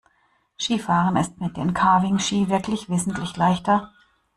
[0.59, 3.91] Skifahren ist mit den Carving-Ski wirklich wesentlich leichter.